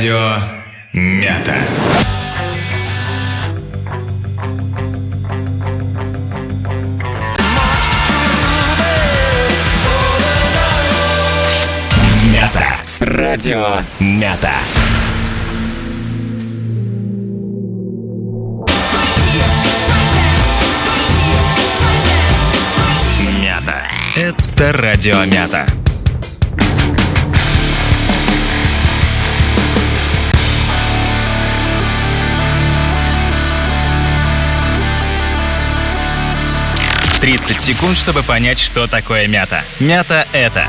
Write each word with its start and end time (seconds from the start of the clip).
Радио 0.00 0.32
Мята. 0.94 1.56
Мята. 12.32 12.64
Радио 13.00 13.66
Мята. 13.98 14.48
Мята. 23.42 23.82
Это 24.16 24.72
Радио 24.72 25.26
Мята. 25.26 25.66
Тридцать 37.20 37.60
секунд, 37.60 37.98
чтобы 37.98 38.22
понять, 38.22 38.58
что 38.58 38.86
такое 38.86 39.26
мята. 39.28 39.62
Мята— 39.78 40.26
это 40.32 40.66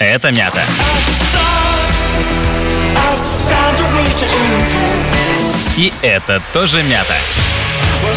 это 0.00 0.30
мята. 0.32 0.60
И 5.76 5.92
это 6.02 6.42
тоже 6.52 6.82
мята. 6.82 7.14
Well, 8.02 8.14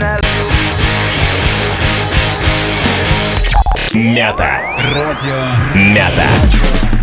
that. 0.00 0.20
Мята. 3.94 4.60
Радио 4.94 5.36
Мята. 5.74 6.93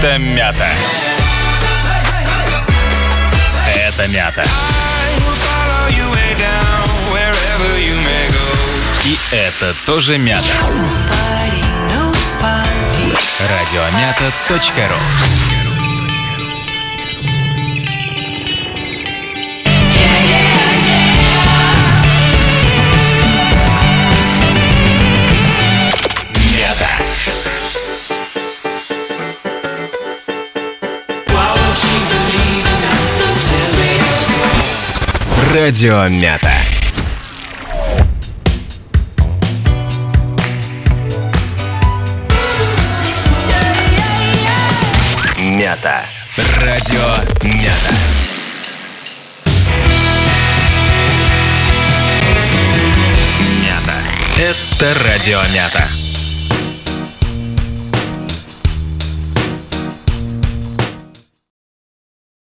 Это 0.00 0.16
мята. 0.16 0.66
Это 3.76 4.08
мята. 4.08 4.42
И 9.04 9.18
это 9.30 9.74
тоже 9.84 10.16
мята. 10.16 10.54
Радиомята.ру 13.40 15.59
Радио 35.52 36.06
Мята. 36.08 36.52
Мята. 45.38 46.04
Радио 46.60 47.00
Мята. 47.42 47.94
Мята. 53.60 53.94
Это 54.38 54.94
Радио 55.04 55.40
Мята. 55.52 56.09